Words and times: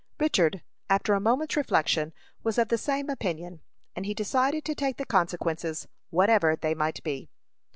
Richard, 0.19 0.63
after 0.89 1.13
a 1.13 1.19
moment's 1.19 1.55
reflection, 1.55 2.11
was 2.41 2.57
of 2.57 2.69
the 2.69 2.77
same 2.79 3.07
opinion, 3.07 3.61
and 3.95 4.03
he 4.03 4.15
decided 4.15 4.65
to 4.65 4.73
take 4.73 4.97
the 4.97 5.05
consequences, 5.05 5.87
whatever 6.09 6.55
they 6.55 6.73
might 6.73 7.03
be. 7.03 7.29